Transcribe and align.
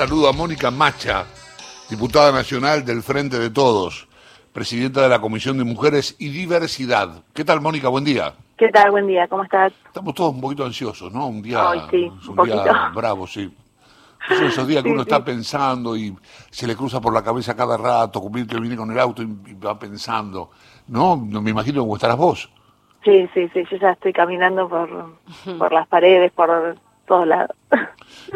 saludo 0.00 0.30
a 0.30 0.32
Mónica 0.32 0.70
Macha, 0.70 1.26
diputada 1.90 2.32
nacional 2.32 2.86
del 2.86 3.02
Frente 3.02 3.38
de 3.38 3.50
Todos, 3.50 4.08
presidenta 4.50 5.02
de 5.02 5.10
la 5.10 5.20
Comisión 5.20 5.58
de 5.58 5.64
Mujeres 5.64 6.16
y 6.18 6.30
Diversidad. 6.30 7.22
¿Qué 7.34 7.44
tal, 7.44 7.60
Mónica? 7.60 7.90
Buen 7.90 8.04
día. 8.04 8.32
¿Qué 8.56 8.70
tal? 8.70 8.92
Buen 8.92 9.06
día, 9.06 9.28
¿cómo 9.28 9.42
estás? 9.44 9.74
Estamos 9.84 10.14
todos 10.14 10.32
un 10.32 10.40
poquito 10.40 10.64
ansiosos, 10.64 11.12
¿no? 11.12 11.26
Un 11.26 11.42
día, 11.42 11.68
Ay, 11.68 11.82
sí, 11.90 12.10
un 12.30 12.40
un 12.40 12.46
día 12.46 12.90
bravo, 12.94 13.26
sí. 13.26 13.54
Son 14.26 14.44
esos 14.44 14.66
días 14.66 14.82
que 14.82 14.88
Sí, 14.88 14.94
uno 14.94 15.02
sí. 15.02 15.10
está 15.10 15.22
pensando 15.22 15.94
y 15.94 16.16
se 16.48 16.66
le 16.66 16.74
cruza 16.74 16.98
por 16.98 17.12
la 17.12 17.22
cabeza 17.22 17.54
cada 17.54 17.76
rato, 17.76 18.22
como 18.22 18.36
que 18.46 18.58
viene 18.58 18.76
con 18.76 18.90
el 18.90 18.98
auto 18.98 19.22
y, 19.22 19.26
y 19.48 19.52
va 19.52 19.78
pensando. 19.78 20.50
¿No? 20.88 21.22
No 21.22 21.42
me 21.42 21.50
imagino 21.50 21.82
cómo 21.82 21.96
estarás 21.96 22.16
vos. 22.16 22.50
Sí, 23.04 23.28
sí, 23.34 23.50
sí, 23.52 23.64
yo 23.70 23.76
ya 23.76 23.90
estoy 23.90 24.14
caminando 24.14 24.66
por, 24.66 25.18
por 25.58 25.72
las 25.72 25.86
paredes, 25.88 26.32
por 26.32 26.78
todos 27.10 27.26
lados. 27.26 27.56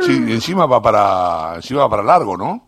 Sí, 0.00 0.12
encima 0.29 0.66
va 0.66 0.82
para, 0.82 1.54
encima 1.56 1.82
va 1.82 1.91
para 1.91 2.02
largo, 2.02 2.36
¿no? 2.36 2.66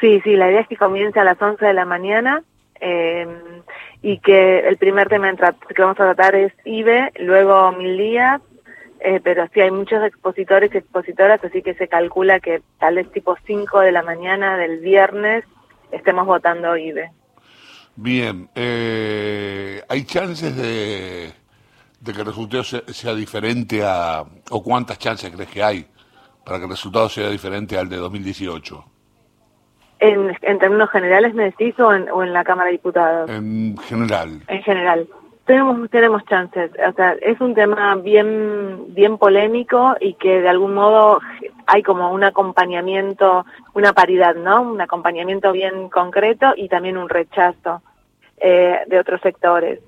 Sí, 0.00 0.20
sí, 0.24 0.34
la 0.34 0.50
idea 0.50 0.60
es 0.60 0.68
que 0.68 0.76
comience 0.76 1.18
a 1.20 1.24
las 1.24 1.40
11 1.40 1.64
de 1.64 1.72
la 1.72 1.86
mañana 1.86 2.42
eh, 2.80 3.26
y 4.02 4.18
que 4.18 4.58
el 4.68 4.76
primer 4.76 5.08
tema 5.08 5.32
que 5.34 5.82
vamos 5.82 5.98
a 6.00 6.14
tratar 6.14 6.34
es 6.34 6.52
IBE, 6.64 7.12
luego 7.20 7.72
Mil 7.72 7.96
Días, 7.96 8.42
eh, 9.00 9.20
pero 9.22 9.46
sí 9.54 9.60
hay 9.60 9.70
muchos 9.70 10.02
expositores 10.04 10.74
y 10.74 10.78
expositoras, 10.78 11.42
así 11.44 11.62
que 11.62 11.74
se 11.74 11.88
calcula 11.88 12.40
que 12.40 12.60
tal 12.78 12.96
vez 12.96 13.10
tipo 13.12 13.36
5 13.46 13.80
de 13.80 13.92
la 13.92 14.02
mañana 14.02 14.58
del 14.58 14.80
viernes 14.80 15.44
estemos 15.92 16.26
votando 16.26 16.76
IBE. 16.76 17.10
Bien, 17.94 18.50
eh, 18.54 19.80
¿hay 19.88 20.04
chances 20.04 20.54
de, 20.56 21.32
de 22.06 22.12
que 22.12 22.20
el 22.20 22.26
resultado 22.26 22.64
sea, 22.64 22.80
sea 22.86 23.14
diferente 23.14 23.82
a, 23.84 24.24
o 24.50 24.62
cuántas 24.62 24.98
chances 24.98 25.30
crees 25.30 25.50
que 25.50 25.62
hay 25.62 25.86
para 26.44 26.58
que 26.58 26.64
el 26.64 26.70
resultado 26.70 27.08
sea 27.08 27.28
diferente 27.28 27.76
al 27.76 27.88
de 27.88 27.96
2018? 27.96 28.84
En, 29.98 30.36
en 30.42 30.58
términos 30.58 30.90
generales, 30.90 31.34
¿me 31.34 31.44
decís 31.44 31.78
o 31.80 31.92
en, 31.92 32.08
o 32.10 32.22
en 32.22 32.32
la 32.32 32.44
Cámara 32.44 32.66
de 32.66 32.72
Diputados? 32.72 33.30
En 33.30 33.76
general. 33.78 34.42
en 34.46 34.62
general. 34.62 35.08
Tenemos, 35.46 35.90
tenemos 35.90 36.24
chances. 36.26 36.70
O 36.88 36.92
sea, 36.92 37.16
es 37.22 37.40
un 37.40 37.54
tema 37.54 37.94
bien, 37.96 38.94
bien 38.94 39.16
polémico 39.16 39.94
y 40.00 40.14
que 40.14 40.40
de 40.40 40.48
algún 40.48 40.74
modo 40.74 41.20
hay 41.66 41.82
como 41.82 42.12
un 42.12 42.24
acompañamiento, 42.24 43.46
una 43.74 43.92
paridad, 43.92 44.34
¿no? 44.34 44.62
Un 44.62 44.80
acompañamiento 44.80 45.52
bien 45.52 45.88
concreto 45.88 46.52
y 46.56 46.68
también 46.68 46.96
un 46.96 47.08
rechazo 47.08 47.80
eh, 48.38 48.78
de 48.86 48.98
otros 48.98 49.20
sectores. 49.20 49.80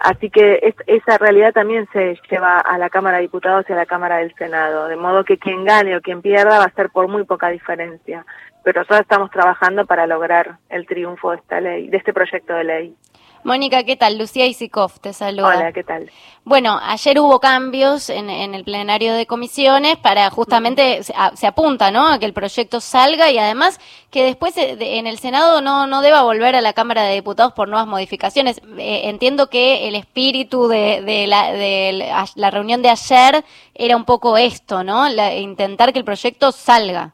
Así 0.00 0.28
que 0.30 0.58
es- 0.62 0.74
esa 0.86 1.18
realidad 1.18 1.52
también 1.52 1.88
se 1.92 2.18
lleva 2.30 2.58
a 2.58 2.78
la 2.78 2.90
Cámara 2.90 3.16
de 3.16 3.22
Diputados 3.22 3.64
y 3.68 3.72
a 3.72 3.76
la 3.76 3.86
Cámara 3.86 4.18
del 4.18 4.34
Senado, 4.34 4.88
de 4.88 4.96
modo 4.96 5.24
que 5.24 5.38
quien 5.38 5.64
gane 5.64 5.96
o 5.96 6.00
quien 6.00 6.20
pierda 6.20 6.58
va 6.58 6.64
a 6.64 6.74
ser 6.74 6.90
por 6.90 7.08
muy 7.08 7.24
poca 7.24 7.48
diferencia. 7.48 8.26
Pero 8.62 8.80
nosotros 8.80 9.00
estamos 9.00 9.30
trabajando 9.30 9.86
para 9.86 10.06
lograr 10.06 10.56
el 10.70 10.86
triunfo 10.86 11.30
de 11.30 11.36
esta 11.36 11.60
ley, 11.60 11.88
de 11.88 11.96
este 11.96 12.12
proyecto 12.12 12.54
de 12.54 12.64
ley. 12.64 12.96
Mónica, 13.44 13.84
¿qué 13.84 13.94
tal? 13.96 14.16
Lucía 14.16 14.46
Isikov 14.46 14.98
te 15.00 15.12
saluda. 15.12 15.48
Hola, 15.58 15.72
¿qué 15.72 15.84
tal? 15.84 16.10
Bueno, 16.44 16.80
ayer 16.82 17.20
hubo 17.20 17.40
cambios 17.40 18.08
en, 18.08 18.30
en 18.30 18.54
el 18.54 18.64
plenario 18.64 19.12
de 19.12 19.26
comisiones 19.26 19.96
para 19.98 20.30
justamente, 20.30 21.02
se, 21.02 21.12
a- 21.14 21.36
se 21.36 21.46
apunta, 21.46 21.90
¿no? 21.90 22.08
A 22.08 22.18
que 22.18 22.24
el 22.24 22.32
proyecto 22.32 22.80
salga 22.80 23.30
y 23.30 23.38
además 23.38 23.78
que 24.10 24.24
después 24.24 24.56
eh, 24.56 24.76
en 24.80 25.06
el 25.06 25.18
Senado 25.18 25.60
no, 25.60 25.86
no 25.86 26.00
deba 26.00 26.22
volver 26.22 26.56
a 26.56 26.62
la 26.62 26.72
Cámara 26.72 27.02
de 27.02 27.14
Diputados 27.16 27.52
por 27.52 27.68
nuevas 27.68 27.86
modificaciones. 27.86 28.62
Eh, 28.78 29.02
entiendo 29.10 29.50
que 29.50 29.88
el 29.88 29.94
espíritu 29.94 30.66
de, 30.68 31.02
de 31.02 31.26
la, 31.26 31.52
de 31.52 32.10
la 32.36 32.50
reunión 32.50 32.80
de 32.80 32.88
ayer 32.88 33.44
era 33.74 33.94
un 33.96 34.06
poco 34.06 34.38
esto, 34.38 34.82
¿no? 34.84 35.06
La- 35.10 35.34
intentar 35.34 35.92
que 35.92 35.98
el 35.98 36.04
proyecto 36.06 36.50
salga. 36.50 37.12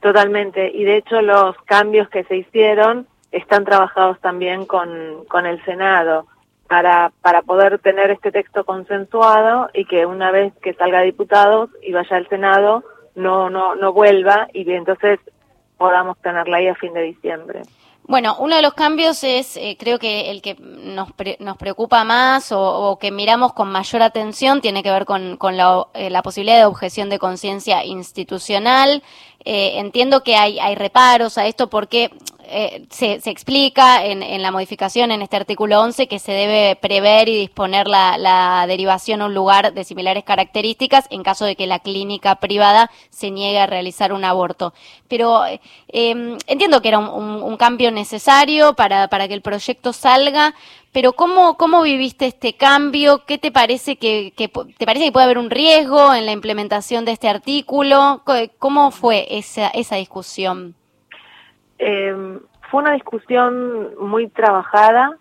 Totalmente. 0.00 0.72
Y 0.74 0.82
de 0.82 0.96
hecho 0.96 1.20
los 1.22 1.54
cambios 1.66 2.08
que 2.08 2.24
se 2.24 2.36
hicieron 2.38 3.06
están 3.32 3.64
trabajados 3.64 4.18
también 4.20 4.66
con, 4.66 5.24
con 5.28 5.46
el 5.46 5.64
Senado 5.64 6.26
para, 6.68 7.12
para 7.20 7.42
poder 7.42 7.78
tener 7.78 8.10
este 8.10 8.30
texto 8.32 8.64
consensuado 8.64 9.68
y 9.74 9.84
que 9.84 10.06
una 10.06 10.30
vez 10.30 10.52
que 10.62 10.74
salga 10.74 11.00
diputados 11.02 11.70
y 11.82 11.92
vaya 11.92 12.16
al 12.16 12.28
Senado 12.28 12.84
no, 13.14 13.50
no, 13.50 13.74
no 13.74 13.92
vuelva 13.92 14.48
y 14.52 14.70
entonces 14.72 15.18
podamos 15.78 16.18
tenerla 16.18 16.58
ahí 16.58 16.68
a 16.68 16.74
fin 16.74 16.92
de 16.92 17.02
diciembre. 17.02 17.62
Bueno, 18.04 18.34
uno 18.40 18.56
de 18.56 18.62
los 18.62 18.74
cambios 18.74 19.22
es, 19.22 19.56
eh, 19.56 19.76
creo 19.78 20.00
que 20.00 20.30
el 20.30 20.42
que 20.42 20.56
nos, 20.58 21.12
pre- 21.12 21.36
nos 21.38 21.56
preocupa 21.56 22.02
más 22.02 22.50
o, 22.50 22.60
o 22.60 22.98
que 22.98 23.12
miramos 23.12 23.52
con 23.52 23.70
mayor 23.70 24.02
atención 24.02 24.60
tiene 24.60 24.82
que 24.82 24.90
ver 24.90 25.04
con, 25.04 25.36
con 25.36 25.56
la, 25.56 25.86
eh, 25.94 26.10
la 26.10 26.22
posibilidad 26.22 26.58
de 26.58 26.64
objeción 26.64 27.08
de 27.08 27.20
conciencia 27.20 27.84
institucional. 27.84 29.04
Eh, 29.44 29.78
entiendo 29.78 30.24
que 30.24 30.34
hay, 30.34 30.58
hay 30.58 30.74
reparos 30.74 31.38
a 31.38 31.46
esto 31.46 31.70
porque 31.70 32.10
eh, 32.50 32.86
se, 32.90 33.20
se 33.20 33.30
explica 33.30 34.04
en, 34.04 34.22
en 34.22 34.42
la 34.42 34.50
modificación 34.50 35.10
en 35.12 35.22
este 35.22 35.36
artículo 35.36 35.80
11 35.80 36.08
que 36.08 36.18
se 36.18 36.32
debe 36.32 36.76
prever 36.76 37.28
y 37.28 37.36
disponer 37.38 37.86
la, 37.88 38.18
la 38.18 38.64
derivación 38.66 39.22
a 39.22 39.26
un 39.26 39.34
lugar 39.34 39.72
de 39.72 39.84
similares 39.84 40.24
características 40.24 41.06
en 41.10 41.22
caso 41.22 41.44
de 41.44 41.56
que 41.56 41.66
la 41.66 41.78
clínica 41.78 42.36
privada 42.36 42.90
se 43.10 43.30
niegue 43.30 43.60
a 43.60 43.66
realizar 43.66 44.12
un 44.12 44.24
aborto. 44.24 44.74
Pero 45.08 45.46
eh, 45.46 45.60
eh, 45.88 46.36
entiendo 46.46 46.82
que 46.82 46.88
era 46.88 46.98
un, 46.98 47.08
un- 47.08 47.42
un 47.42 47.56
cambio 47.56 47.90
necesario 47.90 48.74
para, 48.74 49.08
para 49.08 49.28
que 49.28 49.34
el 49.34 49.42
proyecto 49.42 49.92
salga, 49.92 50.54
pero 50.92 51.12
¿cómo, 51.12 51.56
cómo 51.56 51.82
viviste 51.82 52.26
este 52.26 52.54
cambio? 52.54 53.24
¿Qué 53.24 53.38
te 53.38 53.52
parece 53.52 53.96
que, 53.96 54.32
que 54.36 54.48
te 54.48 54.86
parece 54.86 55.04
que 55.06 55.12
puede 55.12 55.24
haber 55.24 55.38
un 55.38 55.50
riesgo 55.50 56.12
en 56.14 56.26
la 56.26 56.32
implementación 56.32 57.04
de 57.04 57.12
este 57.12 57.28
artículo? 57.28 58.22
¿Cómo 58.58 58.90
fue 58.90 59.26
esa, 59.30 59.68
esa 59.68 59.96
discusión? 59.96 60.74
Eh, 61.80 62.38
fue 62.70 62.82
una 62.82 62.92
discusión 62.92 63.96
muy 63.98 64.28
trabajada. 64.28 65.16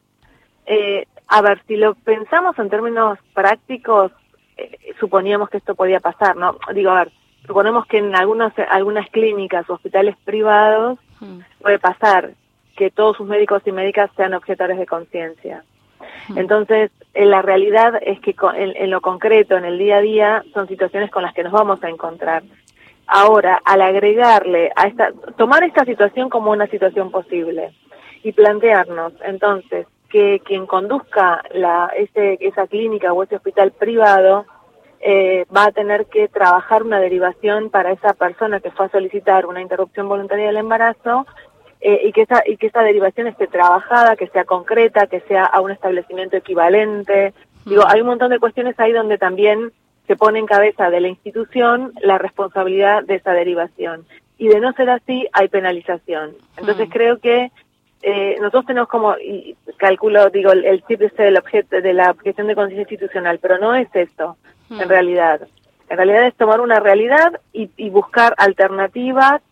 Eh, 0.65 1.07
a 1.27 1.41
ver, 1.41 1.61
si 1.67 1.77
lo 1.77 1.95
pensamos 1.95 2.57
en 2.59 2.69
términos 2.69 3.17
prácticos, 3.33 4.11
eh, 4.57 4.93
suponíamos 4.99 5.49
que 5.49 5.57
esto 5.57 5.73
podía 5.73 5.99
pasar, 5.99 6.35
¿no? 6.35 6.57
Digo, 6.73 6.91
a 6.91 7.05
ver, 7.05 7.11
suponemos 7.47 7.85
que 7.87 7.97
en 7.97 8.15
algunas, 8.15 8.53
algunas 8.69 9.09
clínicas 9.09 9.67
o 9.69 9.73
hospitales 9.73 10.15
privados 10.25 10.99
Mm. 11.19 11.39
puede 11.61 11.79
pasar 11.79 12.31
que 12.75 12.91
todos 12.91 13.17
sus 13.17 13.27
médicos 13.27 13.61
y 13.65 13.71
médicas 13.71 14.09
sean 14.15 14.33
objetores 14.33 14.77
de 14.77 14.85
conciencia. 14.85 15.63
Entonces, 16.35 16.91
en 17.13 17.29
la 17.29 17.41
realidad 17.41 17.93
es 18.01 18.19
que 18.21 18.33
en, 18.55 18.73
en 18.75 18.89
lo 18.89 19.01
concreto, 19.01 19.57
en 19.57 19.65
el 19.65 19.77
día 19.77 19.97
a 19.97 20.01
día, 20.01 20.43
son 20.53 20.67
situaciones 20.67 21.11
con 21.11 21.23
las 21.23 21.33
que 21.33 21.43
nos 21.43 21.51
vamos 21.51 21.83
a 21.83 21.89
encontrar. 21.89 22.43
Ahora, 23.11 23.59
al 23.65 23.81
agregarle 23.81 24.71
a 24.75 24.85
esta, 24.85 25.11
tomar 25.35 25.63
esta 25.63 25.83
situación 25.83 26.29
como 26.29 26.51
una 26.51 26.67
situación 26.67 27.09
posible 27.09 27.73
y 28.21 28.33
plantearnos, 28.33 29.13
entonces, 29.23 29.87
que 30.09 30.41
quien 30.45 30.67
conduzca 30.67 31.41
la, 31.51 31.91
ese, 31.97 32.37
esa 32.39 32.67
clínica 32.67 33.11
o 33.11 33.23
ese 33.23 33.37
hospital 33.37 33.71
privado 33.71 34.45
eh, 34.99 35.45
va 35.55 35.65
a 35.65 35.71
tener 35.71 36.05
que 36.05 36.27
trabajar 36.27 36.83
una 36.83 36.99
derivación 36.99 37.71
para 37.71 37.93
esa 37.93 38.13
persona 38.13 38.59
que 38.59 38.69
fue 38.69 38.85
a 38.85 38.89
solicitar 38.89 39.47
una 39.47 39.61
interrupción 39.61 40.07
voluntaria 40.07 40.45
del 40.45 40.57
embarazo 40.57 41.25
eh, 41.81 42.01
y 42.05 42.11
que 42.11 42.23
esa 42.23 42.43
y 42.45 42.57
que 42.57 42.67
esa 42.67 42.83
derivación 42.83 43.25
esté 43.25 43.47
trabajada, 43.47 44.17
que 44.17 44.27
sea 44.27 44.43
concreta, 44.43 45.07
que 45.07 45.21
sea 45.21 45.45
a 45.45 45.61
un 45.61 45.71
establecimiento 45.71 46.37
equivalente. 46.37 47.33
Digo, 47.65 47.83
hay 47.87 48.01
un 48.01 48.07
montón 48.07 48.29
de 48.29 48.39
cuestiones 48.39 48.79
ahí 48.79 48.91
donde 48.91 49.17
también 49.17 49.71
se 50.09 50.15
pone 50.15 50.39
en 50.39 50.47
cabeza 50.47 50.89
de 50.89 51.01
la 51.01 51.07
institución 51.07 51.93
la 52.01 52.17
responsabilidad 52.17 53.03
de 53.03 53.13
esa 53.13 53.31
derivación. 53.33 54.05
Y 54.39 54.47
de 54.47 54.59
no 54.59 54.73
ser 54.73 54.89
así, 54.89 55.27
hay 55.33 55.49
penalización. 55.49 56.31
Entonces 56.57 56.87
Mm. 56.87 56.91
creo 56.91 57.19
que 57.19 57.51
eh, 58.01 58.37
nosotros 58.39 58.65
tenemos 58.65 58.89
como, 58.89 59.15
y 59.19 59.55
calculo, 59.77 60.29
digo, 60.31 60.51
el, 60.51 60.65
el 60.65 60.83
chip 60.87 61.03
este 61.03 61.21
del 61.23 61.37
objeto, 61.37 61.79
de 61.79 61.93
la 61.93 62.09
objeción 62.09 62.47
de 62.47 62.55
conciencia 62.55 62.81
institucional, 62.81 63.37
pero 63.39 63.59
no 63.59 63.75
es 63.75 63.87
esto, 63.93 64.35
Mm. 64.69 64.81
en 64.81 64.89
realidad. 64.89 65.47
En 65.89 65.97
realidad 65.97 66.25
es 66.25 66.33
tomar 66.35 66.59
una 66.59 66.79
realidad 66.79 67.39
y, 67.53 67.69
y 67.77 67.91
buscar 67.91 68.33
alternativas 68.39 69.43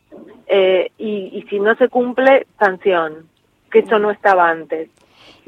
eh, 0.48 0.90
y, 0.98 1.30
y 1.38 1.44
si 1.52 1.60
no 1.60 1.76
se 1.76 1.88
cumple, 1.88 2.48
sanción, 2.58 3.28
que 3.72 3.80
eso 3.80 4.00
no 4.00 4.10
estaba 4.10 4.50
antes. 4.50 4.90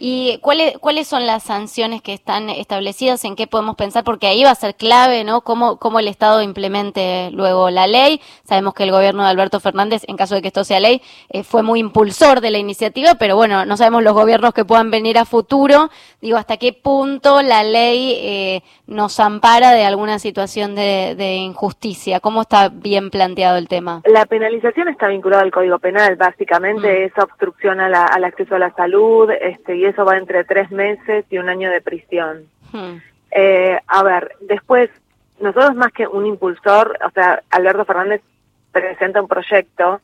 ¿Y 0.02 0.38
cuáles, 0.38 0.78
cuáles 0.78 1.08
son 1.10 1.26
las 1.26 1.44
sanciones 1.44 2.02
que 2.02 2.14
están 2.14 2.50
establecidas? 2.50 3.26
¿En 3.26 3.36
qué 3.36 3.48
podemos 3.48 3.76
pensar? 3.76 4.06
Porque 4.06 4.28
ahí 4.28 4.46
va 4.46 4.52
a 4.52 4.56
ser 4.56 4.76
clave, 4.76 5.26
¿no? 5.26 5.42
Cómo, 5.42 5.76
cómo 5.78 6.00
el 6.00 6.08
Estado 6.08 6.42
implemente 6.42 7.30
luego 7.34 7.70
la 7.70 7.86
ley. 7.86 8.22
Sabemos 8.46 8.74
que 8.74 8.84
el 8.84 8.92
gobierno 8.92 9.24
de 9.24 9.30
Alberto 9.30 9.60
Fernández, 9.60 10.04
en 10.08 10.16
caso 10.16 10.36
de 10.36 10.42
que 10.42 10.48
esto 10.48 10.64
sea 10.64 10.80
ley, 10.80 11.02
eh, 11.30 11.44
fue 11.44 11.64
muy 11.64 11.82
impulsor 11.82 12.40
de 12.40 12.50
la 12.50 12.60
iniciativa, 12.60 13.16
pero 13.16 13.36
bueno, 13.36 13.66
no 13.66 13.76
sabemos 13.76 14.02
los 14.04 14.14
gobiernos 14.14 14.54
que 14.54 14.64
puedan 14.64 14.90
venir 14.90 15.18
a 15.18 15.26
futuro. 15.26 15.90
Digo, 16.22 16.38
¿hasta 16.38 16.56
qué 16.56 16.72
punto 16.72 17.42
la 17.42 17.64
ley 17.64 18.14
eh, 18.20 18.64
nos 18.88 19.20
ampara 19.20 19.72
de 19.72 19.84
alguna 19.84 20.18
situación 20.20 20.76
de, 20.76 21.16
de 21.18 21.36
injusticia? 21.36 22.22
¿Cómo 22.22 22.44
está 22.44 22.70
bien 22.70 23.10
planteado 23.10 23.58
el 23.58 23.68
tema? 23.68 24.02
La 24.06 24.26
penalización 24.26 24.88
está 24.88 25.08
vinculada 25.08 25.44
al 25.44 25.52
Código 25.52 25.78
Penal, 25.80 26.16
básicamente 26.16 27.04
es 27.04 27.12
obstrucción 27.22 27.82
a 27.82 27.90
la- 27.90 28.06
al 28.06 28.24
acceso 28.24 28.56
a 28.56 28.60
la 28.60 28.74
salud, 28.76 29.30
este, 29.42 29.76
y 29.76 29.89
eso 29.90 30.06
va 30.06 30.18
entre 30.18 30.44
tres 30.44 30.72
meses 30.72 31.26
y 31.30 31.38
un 31.38 31.50
año 31.50 31.70
de 31.70 31.82
prisión. 31.82 32.46
Hmm. 32.72 32.98
Eh, 33.32 33.80
a 33.88 34.04
ver, 34.04 34.36
después, 34.42 34.90
nosotros 35.40 35.76
más 35.76 35.92
que 35.92 36.08
un 36.08 36.26
impulsor, 36.26 36.98
o 37.06 37.12
sea, 37.12 37.42
Alberto 37.50 37.86
Fernández 37.86 38.22
presenta 38.72 39.22
un 39.22 39.28
proyecto 39.28 40.02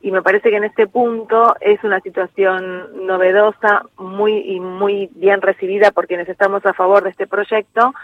y 0.00 0.10
me 0.10 0.22
parece 0.22 0.50
que 0.50 0.56
en 0.56 0.64
este 0.64 0.86
punto 0.86 1.56
es 1.60 1.82
una 1.82 2.00
situación 2.00 3.06
novedosa, 3.06 3.84
muy 3.98 4.38
y 4.38 4.60
muy 4.60 5.10
bien 5.14 5.40
recibida 5.40 5.90
por 5.90 6.06
quienes 6.06 6.28
estamos 6.28 6.64
a 6.66 6.74
favor 6.74 7.02
de 7.02 7.10
este 7.10 7.26
proyecto 7.26 7.94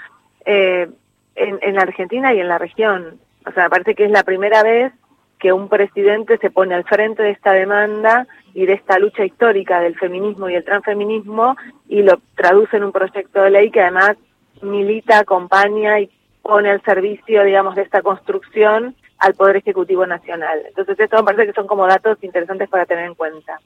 eh, 0.44 0.88
en, 1.34 1.58
en 1.62 1.74
la 1.74 1.82
Argentina 1.82 2.34
y 2.34 2.40
en 2.40 2.48
la 2.48 2.58
región. 2.58 3.18
O 3.46 3.52
sea, 3.52 3.64
me 3.64 3.70
parece 3.70 3.94
que 3.94 4.04
es 4.04 4.10
la 4.10 4.22
primera 4.22 4.62
vez 4.62 4.92
que 5.38 5.52
un 5.52 5.68
presidente 5.68 6.38
se 6.38 6.50
pone 6.50 6.74
al 6.74 6.84
frente 6.84 7.22
de 7.22 7.30
esta 7.30 7.52
demanda 7.52 8.26
y 8.54 8.66
de 8.66 8.74
esta 8.74 8.98
lucha 8.98 9.24
histórica 9.24 9.80
del 9.80 9.98
feminismo 9.98 10.48
y 10.48 10.54
el 10.54 10.64
transfeminismo 10.64 11.56
y 11.88 12.02
lo 12.02 12.20
traduce 12.36 12.76
en 12.76 12.84
un 12.84 12.92
proyecto 12.92 13.42
de 13.42 13.50
ley 13.50 13.70
que 13.70 13.80
además 13.80 14.16
milita, 14.62 15.18
acompaña 15.18 16.00
y 16.00 16.10
pone 16.42 16.70
al 16.70 16.82
servicio, 16.82 17.44
digamos, 17.44 17.74
de 17.74 17.82
esta 17.82 18.02
construcción 18.02 18.94
al 19.18 19.34
Poder 19.34 19.56
Ejecutivo 19.56 20.06
Nacional. 20.06 20.62
Entonces, 20.66 20.98
esto 20.98 21.16
me 21.18 21.22
parece 21.22 21.46
que 21.46 21.52
son 21.52 21.66
como 21.66 21.86
datos 21.86 22.18
interesantes 22.22 22.68
para 22.68 22.86
tener 22.86 23.06
en 23.06 23.14
cuenta. 23.14 23.60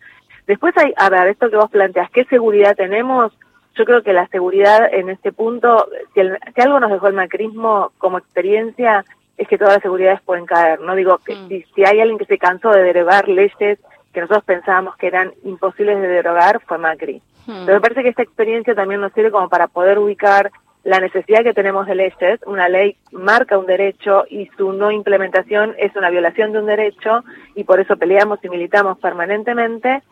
Después 0.47 0.77
hay, 0.77 0.93
a 0.97 1.09
ver, 1.09 1.29
esto 1.29 1.51
que 1.51 1.57
vos 1.57 1.71
planteas, 1.71 2.11
¿qué 2.11 2.25
seguridad 2.25 2.77
tenemos? 2.77 3.33
Yo 3.75 3.85
creo 3.85 4.03
que 4.03 4.13
la 4.13 4.27
seguridad 4.29 4.93
en 4.93 5.11
este 5.11 5.33
punto, 5.33 5.89
si, 6.15 6.21
si 6.55 6.61
algo 6.61 6.79
nos 6.81 6.91
dejó 6.91 7.09
el 7.09 7.15
macrismo 7.15 7.93
como 7.99 8.19
experiencia, 8.19 9.05
es 9.37 9.49
que 9.49 9.59
todas 9.59 9.75
las 9.75 9.83
seguridades 9.83 10.21
pueden 10.23 10.47
caer. 10.47 10.81
No 10.81 10.95
digo 10.95 11.19
que 11.19 11.35
mm. 11.35 11.49
si, 11.49 11.63
si, 11.75 11.85
hay 11.85 12.01
alguien 12.01 12.19
que 12.19 12.25
se 12.27 12.39
cansó 12.39 12.71
de 12.71 12.83
derogar 12.83 13.29
leyes 13.29 13.79
que 14.17 14.23
nosotros 14.23 14.45
pensábamos 14.45 14.97
que 14.97 15.09
eran 15.09 15.35
imposibles 15.45 16.01
de 16.01 16.09
derogar, 16.09 16.63
fue 16.67 16.79
Macri. 16.79 17.21
Mm. 17.45 17.67
Pero 17.67 17.75
me 17.75 17.81
parece 17.83 18.03
que 18.03 18.09
esta 18.09 18.23
experiencia 18.23 18.75
también 18.75 19.03
nos 19.03 19.13
sirve 19.13 19.31
como 19.31 19.51
para 19.51 19.69
poder 19.69 19.99
ubicar 19.99 20.51
la 20.85 21.01
necesidad 21.01 21.43
que 21.43 21.53
tenemos 21.53 21.87
de 21.87 21.97
leyes, 21.97 22.41
una 22.47 22.71
ley 22.71 22.97
marca 23.13 23.59
un 23.59 23.67
derecho 23.67 24.25
y 24.31 24.47
su 24.57 24.73
no 24.73 24.91
implementación 24.91 25.75
es 25.77 25.95
una 25.97 26.09
violación 26.09 26.53
de 26.53 26.61
un 26.61 26.65
derecho 26.65 27.25
y 27.55 27.65
por 27.65 27.79
eso 27.79 27.99
peleamos 27.99 28.39
y 28.43 28.49
militamos 28.49 28.99
permanentemente, 28.99 30.03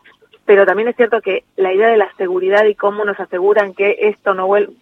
pero 0.45 0.67
también 0.67 0.89
es 0.89 0.95
cierto 0.95 1.19
que 1.19 1.43
la 1.55 1.73
idea 1.73 1.87
de 1.87 1.97
la 1.97 2.13
seguridad 2.17 2.63
y 2.65 2.75
cómo 2.75 3.05
nos 3.05 3.19
aseguran 3.19 3.73
que 3.73 3.97
esto 4.01 4.35
no 4.35 4.45
vuelve, 4.45 4.75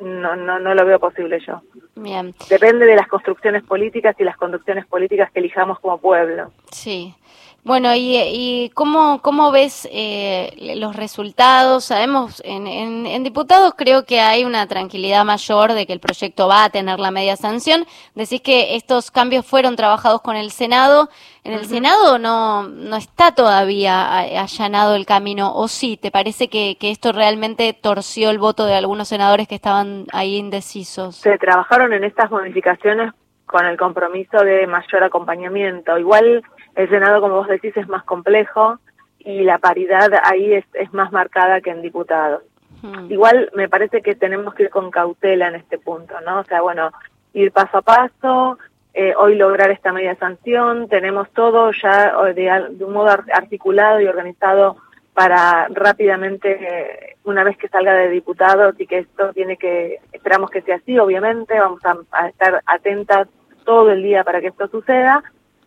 no, 0.00 0.36
no, 0.36 0.60
no 0.60 0.74
lo 0.76 0.86
veo 0.86 1.00
posible 1.00 1.40
yo. 1.44 1.60
Bien. 1.96 2.36
Depende 2.48 2.86
de 2.86 2.94
las 2.94 3.08
construcciones 3.08 3.64
políticas 3.64 4.14
y 4.20 4.22
las 4.22 4.36
conducciones 4.36 4.86
políticas 4.86 5.32
que 5.32 5.40
elijamos 5.40 5.80
como 5.80 5.98
pueblo. 5.98 6.52
Sí. 6.70 7.16
Bueno, 7.64 7.94
¿y, 7.94 8.16
y 8.16 8.70
cómo, 8.70 9.22
cómo 9.22 9.52
ves 9.52 9.88
eh, 9.92 10.74
los 10.78 10.96
resultados? 10.96 11.84
Sabemos, 11.84 12.42
en, 12.44 12.66
en, 12.66 13.22
diputados 13.22 13.74
creo 13.76 14.04
que 14.04 14.20
hay 14.20 14.44
una 14.44 14.66
tranquilidad 14.66 15.24
mayor 15.24 15.72
de 15.72 15.86
que 15.86 15.92
el 15.92 16.00
proyecto 16.00 16.48
va 16.48 16.64
a 16.64 16.70
tener 16.70 16.98
la 16.98 17.12
media 17.12 17.36
sanción. 17.36 17.84
Decís 18.16 18.40
que 18.40 18.74
estos 18.74 19.12
cambios 19.12 19.46
fueron 19.46 19.76
trabajados 19.76 20.22
con 20.22 20.34
el 20.34 20.50
Senado. 20.50 21.08
En 21.44 21.52
el 21.52 21.66
Senado 21.66 22.18
no, 22.18 22.64
no 22.64 22.96
está 22.96 23.32
todavía 23.32 24.18
allanado 24.18 24.96
el 24.96 25.06
camino, 25.06 25.54
¿o 25.54 25.68
sí? 25.68 25.96
¿Te 25.96 26.10
parece 26.10 26.48
que, 26.48 26.76
que 26.80 26.90
esto 26.90 27.12
realmente 27.12 27.72
torció 27.74 28.30
el 28.30 28.40
voto 28.40 28.66
de 28.66 28.74
algunos 28.74 29.06
senadores 29.06 29.46
que 29.46 29.54
estaban 29.54 30.06
ahí 30.12 30.34
indecisos? 30.34 31.14
Se 31.14 31.38
trabajaron 31.38 31.92
en 31.92 32.02
estas 32.02 32.28
modificaciones 32.28 33.12
con 33.46 33.66
el 33.66 33.76
compromiso 33.76 34.38
de 34.38 34.66
mayor 34.66 35.04
acompañamiento. 35.04 35.96
Igual 35.96 36.42
el 36.74 36.88
Senado, 36.88 37.20
como 37.20 37.36
vos 37.36 37.48
decís, 37.48 37.76
es 37.76 37.88
más 37.88 38.04
complejo 38.04 38.78
y 39.18 39.42
la 39.42 39.58
paridad 39.58 40.10
ahí 40.24 40.54
es, 40.54 40.64
es 40.74 40.92
más 40.92 41.12
marcada 41.12 41.60
que 41.60 41.70
en 41.70 41.82
diputados. 41.82 42.42
Hmm. 42.82 43.10
Igual 43.10 43.50
me 43.54 43.68
parece 43.68 44.02
que 44.02 44.14
tenemos 44.14 44.54
que 44.54 44.64
ir 44.64 44.70
con 44.70 44.90
cautela 44.90 45.48
en 45.48 45.54
este 45.56 45.78
punto, 45.78 46.20
¿no? 46.22 46.40
O 46.40 46.44
sea, 46.44 46.62
bueno, 46.62 46.90
ir 47.32 47.52
paso 47.52 47.78
a 47.78 47.82
paso, 47.82 48.58
eh, 48.94 49.14
hoy 49.16 49.36
lograr 49.36 49.70
esta 49.70 49.92
media 49.92 50.16
sanción, 50.16 50.88
tenemos 50.88 51.30
todo 51.30 51.70
ya 51.72 52.12
de, 52.34 52.66
de 52.70 52.84
un 52.84 52.92
modo 52.92 53.10
articulado 53.32 54.00
y 54.00 54.06
organizado 54.06 54.76
para 55.14 55.68
rápidamente, 55.68 57.16
una 57.24 57.44
vez 57.44 57.56
que 57.58 57.68
salga 57.68 57.94
de 57.94 58.08
diputados 58.08 58.74
y 58.78 58.86
que 58.86 58.98
esto 59.00 59.32
tiene 59.32 59.56
que, 59.56 59.98
esperamos 60.10 60.50
que 60.50 60.62
sea 60.62 60.76
así, 60.76 60.98
obviamente, 60.98 61.58
vamos 61.58 61.80
a 62.12 62.28
estar 62.28 62.62
atentas 62.66 63.28
todo 63.64 63.90
el 63.90 64.02
día 64.02 64.24
para 64.24 64.40
que 64.40 64.48
esto 64.48 64.68
suceda, 64.68 65.22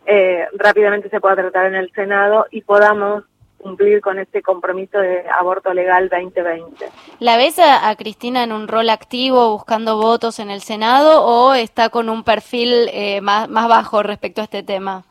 eh, 0.05 0.47
rápidamente 0.53 1.09
se 1.09 1.19
pueda 1.19 1.35
tratar 1.35 1.67
en 1.67 1.75
el 1.75 1.91
Senado 1.91 2.45
y 2.51 2.61
podamos 2.61 3.23
cumplir 3.65 3.99
con 3.99 4.19
este 4.19 4.43
compromiso 4.43 4.99
de 4.99 5.25
aborto 5.27 5.73
legal 5.73 6.07
2020. 6.07 6.85
¿La 7.19 7.35
ves 7.35 7.57
a, 7.57 7.95
Cristina 7.95 8.43
en 8.43 8.51
un 8.51 8.67
rol 8.67 8.91
activo 8.91 9.49
buscando 9.49 9.97
votos 9.97 10.37
en 10.37 10.51
el 10.51 10.61
Senado 10.61 11.25
o 11.25 11.55
está 11.55 11.89
con 11.89 12.09
un 12.09 12.23
perfil 12.23 12.87
eh, 12.93 13.21
más, 13.21 13.49
más 13.49 13.67
bajo 13.67 14.03
respecto 14.03 14.41
a 14.41 14.43
este 14.43 14.61
tema? 14.61 15.03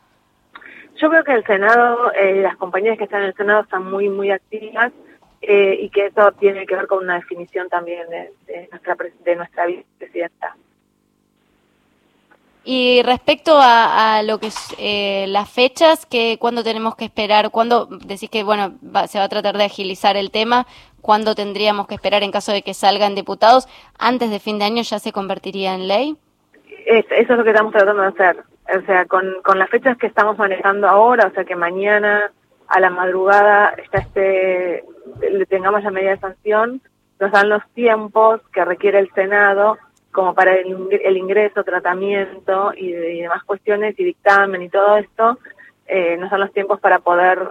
Yo 0.95 1.09
creo 1.09 1.25
que 1.25 1.33
el 1.33 1.43
Senado, 1.43 2.13
eh, 2.13 2.41
las 2.41 2.55
compañías 2.55 2.97
que 2.97 3.03
están 3.03 3.23
en 3.23 3.27
el 3.27 3.35
Senado 3.35 3.63
están 3.63 3.91
muy, 3.91 4.07
muy 4.07 4.31
activas 4.31 4.93
eh, 5.41 5.77
y 5.81 5.89
que 5.89 6.05
eso 6.05 6.31
tiene 6.39 6.65
que 6.65 6.75
ver 6.77 6.87
con 6.87 7.03
una 7.03 7.15
definición 7.15 7.67
también 7.67 8.07
de, 8.09 8.31
de 8.47 8.69
nuestra, 8.71 8.95
de 9.25 9.35
nuestra 9.35 9.65
vicepresidenta. 9.65 10.55
Y 12.67 13.03
respecto 13.03 13.59
a, 13.59 14.23
lo 14.23 14.39
que 14.39 14.47
es 14.47 14.75
eh, 14.79 15.25
las 15.27 15.47
fechas, 15.47 16.07
que 16.07 16.37
¿cuándo 16.39 16.63
tenemos 16.63 16.95
que 16.95 17.05
esperar? 17.05 17.51
¿Cuándo 17.51 17.85
decís 17.85 18.29
que 18.29 18.43
bueno 18.43 18.73
se 19.07 19.19
va 19.19 19.25
a 19.25 19.29
tratar 19.29 19.55
de 19.55 19.65
agilizar 19.65 20.17
el 20.17 20.31
tema? 20.31 20.65
¿Cuándo 20.99 21.35
tendríamos 21.35 21.87
que 21.87 21.93
esperar 21.93 22.23
en 22.23 22.31
caso 22.31 22.51
de 22.51 22.63
que 22.63 22.73
salgan 22.73 23.13
diputados? 23.13 23.67
¿Antes 23.99 24.31
de 24.31 24.39
fin 24.39 24.57
de 24.57 24.65
año 24.65 24.81
ya 24.81 24.97
se 24.97 25.11
convertiría 25.11 25.75
en 25.75 25.87
ley? 25.87 26.17
eso 26.87 27.07
es 27.11 27.29
lo 27.29 27.43
que 27.43 27.51
estamos 27.51 27.71
tratando 27.71 28.01
de 28.01 28.07
hacer. 28.07 28.43
O 28.75 28.85
sea, 28.87 29.05
con, 29.05 29.41
con 29.43 29.59
las 29.59 29.69
fechas 29.69 29.95
que 29.97 30.07
estamos 30.07 30.37
manejando 30.39 30.87
ahora, 30.87 31.27
o 31.27 31.31
sea, 31.31 31.45
que 31.45 31.55
mañana 31.55 32.31
a 32.67 32.79
la 32.79 32.89
madrugada 32.89 33.75
ya 33.93 33.99
esté, 33.99 34.83
tengamos 35.49 35.83
la 35.83 35.91
medida 35.91 36.11
de 36.11 36.19
sanción, 36.19 36.81
nos 37.19 37.31
dan 37.31 37.49
los 37.49 37.61
tiempos 37.73 38.41
que 38.51 38.65
requiere 38.65 38.97
el 38.97 39.11
Senado 39.13 39.77
como 40.15 40.33
para 40.33 40.55
el, 40.55 41.17
ingreso, 41.17 41.61
tratamiento 41.65 42.71
y, 42.75 42.93
demás 42.93 43.43
cuestiones 43.43 43.99
y 43.99 44.05
dictamen 44.05 44.61
y 44.61 44.69
todo 44.69 44.95
esto, 44.97 45.37
eh, 45.85 46.15
no 46.17 46.29
son 46.29 46.39
los 46.39 46.53
tiempos 46.53 46.79
para 46.79 46.99
poder 46.99 47.49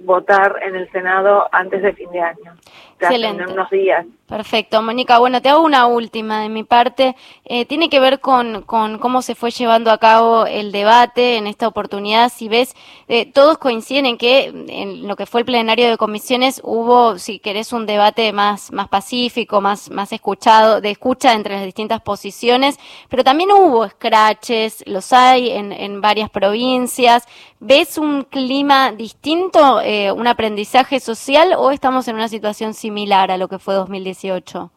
votar 0.00 0.58
en 0.62 0.74
el 0.74 0.90
Senado 0.90 1.46
antes 1.52 1.82
de 1.82 1.92
fin 1.92 2.10
de 2.10 2.20
año. 2.20 2.54
Excelente. 2.98 3.42
En 3.42 3.50
unos 3.50 3.68
días. 3.68 4.06
Perfecto. 4.32 4.80
Mónica, 4.80 5.18
bueno, 5.18 5.42
te 5.42 5.50
hago 5.50 5.60
una 5.60 5.84
última 5.84 6.40
de 6.40 6.48
mi 6.48 6.64
parte. 6.64 7.14
Eh, 7.44 7.66
tiene 7.66 7.90
que 7.90 8.00
ver 8.00 8.18
con, 8.18 8.62
con, 8.62 8.96
cómo 8.98 9.20
se 9.20 9.34
fue 9.34 9.50
llevando 9.50 9.90
a 9.90 9.98
cabo 9.98 10.46
el 10.46 10.72
debate 10.72 11.36
en 11.36 11.46
esta 11.46 11.68
oportunidad. 11.68 12.32
Si 12.32 12.48
ves, 12.48 12.74
eh, 13.08 13.26
todos 13.26 13.58
coinciden 13.58 14.06
en 14.06 14.16
que 14.16 14.44
en 14.68 15.06
lo 15.06 15.16
que 15.16 15.26
fue 15.26 15.42
el 15.42 15.44
plenario 15.44 15.90
de 15.90 15.98
comisiones 15.98 16.62
hubo, 16.64 17.18
si 17.18 17.40
querés, 17.40 17.74
un 17.74 17.84
debate 17.84 18.32
más, 18.32 18.72
más 18.72 18.88
pacífico, 18.88 19.60
más, 19.60 19.90
más 19.90 20.12
escuchado, 20.14 20.80
de 20.80 20.92
escucha 20.92 21.34
entre 21.34 21.56
las 21.56 21.66
distintas 21.66 22.00
posiciones, 22.00 22.78
pero 23.10 23.24
también 23.24 23.52
hubo 23.52 23.86
scratches, 23.86 24.82
los 24.86 25.12
hay 25.12 25.50
en, 25.50 25.72
en 25.72 26.00
varias 26.00 26.30
provincias. 26.30 27.28
¿Ves 27.64 27.96
un 27.96 28.24
clima 28.24 28.90
distinto, 28.90 29.80
eh, 29.82 30.10
un 30.10 30.26
aprendizaje 30.26 30.98
social 30.98 31.54
o 31.56 31.70
estamos 31.70 32.08
en 32.08 32.16
una 32.16 32.26
situación 32.26 32.74
similar 32.74 33.30
a 33.30 33.36
lo 33.36 33.46
que 33.46 33.60
fue 33.60 33.76
2018? 34.22 34.70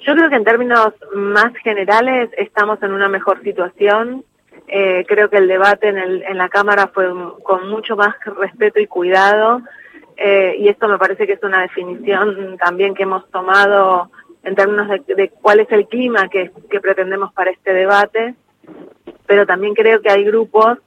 Yo 0.00 0.14
creo 0.14 0.28
que 0.28 0.36
en 0.36 0.44
términos 0.44 0.92
más 1.14 1.54
generales 1.62 2.30
estamos 2.36 2.82
en 2.82 2.92
una 2.92 3.08
mejor 3.08 3.42
situación. 3.42 4.24
Eh, 4.66 5.04
creo 5.06 5.30
que 5.30 5.36
el 5.36 5.48
debate 5.48 5.88
en, 5.88 5.98
el, 5.98 6.22
en 6.22 6.38
la 6.38 6.48
Cámara 6.48 6.88
fue 6.92 7.06
con 7.42 7.68
mucho 7.68 7.96
más 7.96 8.14
respeto 8.38 8.80
y 8.80 8.86
cuidado 8.86 9.62
eh, 10.16 10.56
y 10.58 10.68
esto 10.68 10.88
me 10.88 10.98
parece 10.98 11.26
que 11.26 11.34
es 11.34 11.42
una 11.42 11.62
definición 11.62 12.56
también 12.58 12.94
que 12.94 13.04
hemos 13.04 13.28
tomado 13.30 14.10
en 14.44 14.54
términos 14.54 14.88
de, 15.06 15.30
cuál 15.40 15.60
es 15.60 15.70
el 15.70 15.86
clima 15.86 16.28
que, 16.28 16.50
pretendemos 16.80 17.32
para 17.32 17.50
este 17.50 17.72
debate, 17.72 18.34
pero 19.26 19.46
también 19.46 19.74
creo 19.74 20.00
que 20.00 20.10
hay 20.10 20.24
grupos 20.24 20.78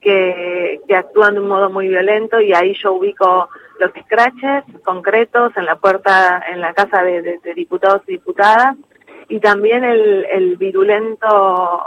que 0.00 0.80
actúan 0.96 1.34
de 1.34 1.40
un 1.40 1.48
modo 1.48 1.70
muy 1.70 1.88
violento 1.88 2.40
y 2.40 2.52
ahí 2.52 2.74
yo 2.74 2.94
ubico 2.94 3.48
los 3.78 3.90
scratches 4.04 4.64
concretos 4.84 5.52
en 5.56 5.66
la 5.66 5.76
puerta, 5.76 6.42
en 6.50 6.60
la 6.60 6.72
casa 6.74 7.02
de, 7.02 7.40
diputados 7.54 8.02
y 8.06 8.12
diputadas, 8.12 8.76
y 9.28 9.40
también 9.40 9.84
el, 9.84 10.26
el 10.26 10.56
virulento, 10.56 11.82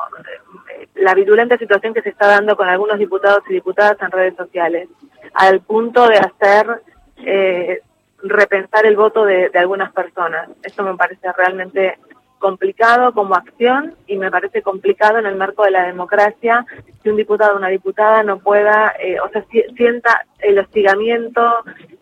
la 0.96 1.14
virulenta 1.14 1.58
situación 1.58 1.94
que 1.94 2.02
se 2.02 2.10
está 2.10 2.28
dando 2.28 2.56
con 2.56 2.68
algunos 2.68 2.98
diputados 2.98 3.44
y 3.50 3.54
diputadas 3.54 4.02
en 4.02 4.12
redes 4.12 4.36
sociales, 4.36 4.90
al 5.34 5.62
punto 5.62 6.08
de 6.08 6.18
hacer 6.18 6.82
eh, 7.18 7.82
repensar 8.24 8.86
el 8.86 8.96
voto 8.96 9.26
de, 9.26 9.50
de 9.50 9.60
algunas 9.60 9.92
personas. 9.92 10.50
Esto 10.64 10.84
me 10.84 10.96
parece 10.96 11.32
realmente 11.34 12.00
complicado 12.46 13.12
como 13.12 13.34
acción 13.34 13.96
y 14.06 14.18
me 14.18 14.30
parece 14.30 14.62
complicado 14.62 15.18
en 15.18 15.26
el 15.26 15.36
marco 15.36 15.64
de 15.64 15.72
la 15.72 15.88
democracia 15.88 16.64
que 17.02 17.10
un 17.10 17.16
diputado 17.16 17.56
o 17.56 17.58
una 17.58 17.70
diputada 17.70 18.22
no 18.22 18.38
pueda, 18.38 18.94
eh, 19.00 19.18
o 19.20 19.28
sea, 19.30 19.44
sienta 19.76 20.28
el 20.38 20.60
hostigamiento 20.60 21.42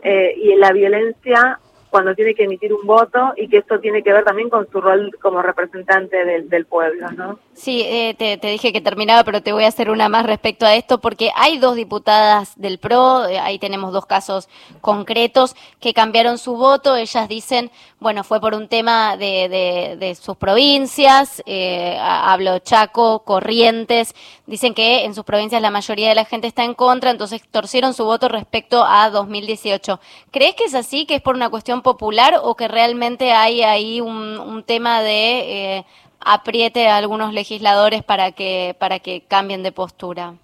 eh, 0.01 0.33
y 0.35 0.53
la 0.55 0.73
violencia 0.73 1.59
cuando 1.93 2.15
tiene 2.15 2.33
que 2.33 2.45
emitir 2.45 2.73
un 2.73 2.87
voto 2.87 3.33
y 3.37 3.47
que 3.47 3.57
esto 3.59 3.79
tiene 3.79 4.01
que 4.01 4.11
ver 4.11 4.23
también 4.23 4.49
con 4.49 4.67
su 4.71 4.81
rol 4.81 5.15
como 5.21 5.43
representante 5.43 6.25
del, 6.25 6.65
pueblo, 6.65 7.11
¿no? 7.11 7.37
Sí, 7.53 7.83
eh, 7.85 8.15
te, 8.17 8.47
dije 8.47 8.73
que 8.73 8.81
terminaba, 8.81 9.23
pero 9.23 9.43
te 9.43 9.53
voy 9.53 9.65
a 9.65 9.67
hacer 9.67 9.91
una 9.91 10.09
más 10.09 10.25
respecto 10.25 10.65
a 10.65 10.73
esto, 10.73 10.99
porque 10.99 11.29
hay 11.35 11.59
dos 11.59 11.75
diputadas 11.75 12.59
del 12.59 12.79
PRO, 12.79 13.27
eh, 13.27 13.37
ahí 13.37 13.59
tenemos 13.59 13.93
dos 13.93 14.07
casos 14.07 14.49
concretos, 14.81 15.55
que 15.79 15.93
cambiaron 15.93 16.39
su 16.39 16.55
voto. 16.57 16.95
Ellas 16.95 17.29
dicen, 17.29 17.69
bueno, 17.99 18.23
fue 18.23 18.41
por 18.41 18.55
un 18.55 18.67
tema 18.67 19.15
de, 19.15 19.95
de, 19.99 20.15
sus 20.15 20.35
provincias, 20.35 21.43
eh, 21.45 21.95
hablo 22.01 22.57
Chaco, 22.57 23.23
Corrientes, 23.23 24.15
dicen 24.47 24.73
que 24.73 25.05
en 25.05 25.13
sus 25.13 25.23
provincias 25.23 25.61
la 25.61 25.69
mayoría 25.69 26.09
de 26.09 26.15
la 26.15 26.25
gente 26.25 26.47
está 26.47 26.63
en 26.63 26.73
contra, 26.73 27.11
entonces 27.11 27.43
torcieron 27.51 27.93
su 27.93 28.03
voto 28.03 28.29
respecto 28.29 28.83
a 28.83 29.11
2018. 29.11 29.99
¿Crees 30.31 30.55
que 30.55 30.63
es 30.63 30.73
así, 30.73 31.05
que 31.05 31.15
es 31.15 31.21
por 31.21 31.35
una 31.35 31.51
cuestión 31.51 31.82
popular 31.83 32.35
o 32.41 32.55
que 32.55 32.67
realmente 32.67 33.33
hay 33.33 33.61
ahí 33.61 34.01
un, 34.01 34.63
tema 34.65 35.01
de 35.01 35.77
eh, 35.77 35.85
apriete 36.19 36.87
a 36.87 36.97
algunos 36.97 37.33
legisladores 37.33 38.03
para 38.03 38.31
que, 38.31 38.75
para 38.79 38.99
que 38.99 39.21
cambien 39.27 39.61
de 39.61 39.71
postura? 39.71 40.35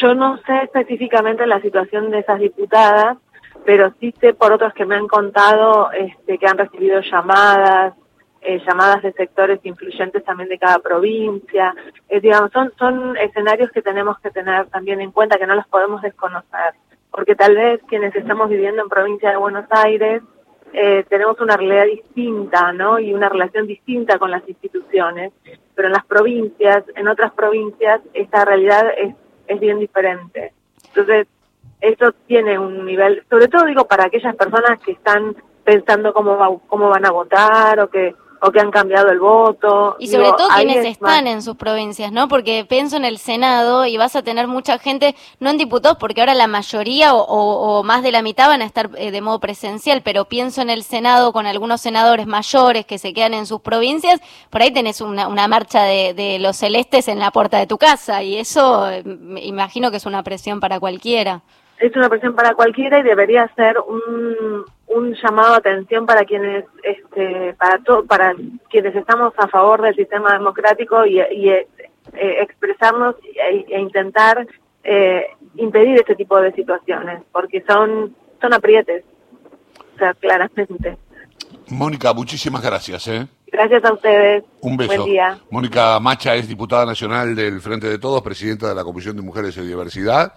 Yo 0.00 0.14
no 0.14 0.38
sé 0.46 0.62
específicamente 0.62 1.46
la 1.46 1.60
situación 1.60 2.10
de 2.10 2.20
esas 2.20 2.40
diputadas, 2.40 3.18
pero 3.64 3.92
sí 4.00 4.14
sé 4.20 4.34
por 4.34 4.52
otros 4.52 4.72
que 4.74 4.84
me 4.84 4.96
han 4.96 5.06
contado 5.06 5.90
este, 5.92 6.38
que 6.38 6.46
han 6.46 6.58
recibido 6.58 7.00
llamadas, 7.00 7.94
eh, 8.40 8.60
llamadas 8.66 9.02
de 9.02 9.12
sectores 9.12 9.60
influyentes 9.64 10.24
también 10.24 10.48
de 10.48 10.58
cada 10.58 10.80
provincia. 10.80 11.74
Eh, 12.08 12.20
digamos, 12.20 12.50
son, 12.52 12.72
son 12.78 13.16
escenarios 13.16 13.70
que 13.70 13.82
tenemos 13.82 14.18
que 14.18 14.30
tener 14.30 14.66
también 14.66 15.00
en 15.00 15.12
cuenta, 15.12 15.38
que 15.38 15.46
no 15.46 15.54
los 15.54 15.66
podemos 15.68 16.02
desconocer, 16.02 16.74
porque 17.10 17.36
tal 17.36 17.54
vez 17.54 17.80
quienes 17.88 18.14
estamos 18.16 18.48
viviendo 18.48 18.82
en 18.82 18.88
provincia 18.88 19.30
de 19.30 19.36
Buenos 19.36 19.66
Aires 19.70 20.22
eh, 20.76 21.04
tenemos 21.08 21.40
una 21.40 21.56
realidad 21.56 21.86
distinta, 21.86 22.72
¿no? 22.72 22.98
Y 22.98 23.14
una 23.14 23.28
relación 23.28 23.66
distinta 23.66 24.18
con 24.18 24.30
las 24.30 24.46
instituciones, 24.48 25.32
pero 25.74 25.86
en 25.86 25.92
las 25.92 26.04
provincias, 26.04 26.84
en 26.96 27.06
otras 27.06 27.32
provincias, 27.32 28.00
esta 28.12 28.44
realidad 28.44 28.86
es, 28.96 29.14
es 29.46 29.60
bien 29.60 29.78
diferente. 29.78 30.52
Entonces, 30.88 31.28
esto 31.80 32.12
tiene 32.26 32.58
un 32.58 32.84
nivel, 32.84 33.22
sobre 33.30 33.46
todo 33.48 33.66
digo 33.66 33.86
para 33.86 34.06
aquellas 34.06 34.34
personas 34.34 34.80
que 34.80 34.92
están 34.92 35.36
pensando 35.62 36.12
cómo, 36.12 36.36
va, 36.36 36.48
cómo 36.66 36.88
van 36.88 37.06
a 37.06 37.10
votar 37.10 37.78
o 37.78 37.88
que 37.88 38.14
o 38.46 38.52
que 38.52 38.60
han 38.60 38.70
cambiado 38.70 39.10
el 39.10 39.18
voto. 39.18 39.96
Y 39.98 40.08
sobre 40.08 40.30
todo 40.32 40.48
quienes 40.54 40.84
están 40.84 41.26
en 41.26 41.40
sus 41.40 41.56
provincias, 41.56 42.12
¿no? 42.12 42.28
Porque 42.28 42.66
pienso 42.68 42.96
en 42.96 43.04
el 43.04 43.18
Senado 43.18 43.86
y 43.86 43.96
vas 43.96 44.16
a 44.16 44.22
tener 44.22 44.46
mucha 44.48 44.78
gente, 44.78 45.14
no 45.40 45.50
en 45.50 45.56
diputados, 45.56 45.96
porque 45.98 46.20
ahora 46.20 46.34
la 46.34 46.46
mayoría 46.46 47.14
o, 47.14 47.82
más 47.84 48.02
de 48.02 48.12
la 48.12 48.22
mitad 48.22 48.48
van 48.48 48.60
a 48.60 48.66
estar 48.66 48.90
eh, 48.96 49.10
de 49.10 49.20
modo 49.22 49.40
presencial, 49.40 50.02
pero 50.04 50.26
pienso 50.26 50.60
en 50.60 50.68
el 50.68 50.82
Senado 50.82 51.32
con 51.32 51.46
algunos 51.46 51.80
senadores 51.80 52.26
mayores 52.26 52.84
que 52.84 52.98
se 52.98 53.14
quedan 53.14 53.32
en 53.32 53.46
sus 53.46 53.60
provincias, 53.60 54.20
por 54.50 54.60
ahí 54.60 54.72
tenés 54.72 55.00
una, 55.00 55.28
una 55.28 55.48
marcha 55.48 55.84
de, 55.84 56.12
de 56.12 56.38
los 56.38 56.56
celestes 56.56 57.08
en 57.08 57.18
la 57.18 57.30
puerta 57.30 57.58
de 57.58 57.66
tu 57.66 57.78
casa 57.78 58.22
y 58.22 58.36
eso 58.36 58.90
eh, 58.90 59.02
imagino 59.40 59.90
que 59.90 59.96
es 59.96 60.06
una 60.06 60.22
presión 60.22 60.60
para 60.60 60.78
cualquiera 60.78 61.42
es 61.78 61.94
una 61.96 62.08
presión 62.08 62.34
para 62.34 62.54
cualquiera 62.54 63.00
y 63.00 63.02
debería 63.02 63.50
ser 63.56 63.76
un, 63.80 64.64
un 64.94 65.14
llamado 65.14 65.52
de 65.52 65.56
atención 65.56 66.06
para 66.06 66.24
quienes 66.24 66.64
este 66.82 67.54
para 67.54 67.78
para 68.06 68.34
quienes 68.70 68.94
estamos 68.94 69.32
a 69.36 69.48
favor 69.48 69.82
del 69.82 69.94
sistema 69.96 70.32
democrático 70.32 71.04
y, 71.04 71.20
eh, 71.20 71.66
expresarnos 72.12 73.16
e, 73.22 73.64
e 73.68 73.80
intentar 73.80 74.46
eh, 74.84 75.26
impedir 75.56 75.96
este 75.96 76.14
tipo 76.14 76.40
de 76.40 76.52
situaciones 76.52 77.22
porque 77.32 77.64
son 77.66 78.14
son 78.40 78.54
aprietes 78.54 79.04
o 79.94 79.98
sea 79.98 80.14
claramente 80.14 80.96
Mónica 81.68 82.12
muchísimas 82.12 82.62
gracias 82.62 83.08
¿eh? 83.08 83.26
Gracias 83.54 83.84
a 83.84 83.92
ustedes. 83.92 84.42
Un 84.62 84.76
beso. 84.76 84.96
Buen 84.96 85.04
día. 85.04 85.38
Mónica 85.48 86.00
Macha 86.00 86.34
es 86.34 86.48
diputada 86.48 86.84
nacional 86.84 87.36
del 87.36 87.60
Frente 87.60 87.86
de 87.86 87.98
Todos, 87.98 88.20
presidenta 88.20 88.68
de 88.68 88.74
la 88.74 88.82
Comisión 88.82 89.14
de 89.14 89.22
Mujeres 89.22 89.56
y 89.56 89.60
Diversidad. 89.60 90.32